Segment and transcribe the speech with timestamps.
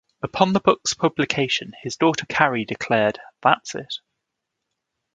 [0.23, 3.97] Upon the book's publication, his daughter Carrie declared: That's it.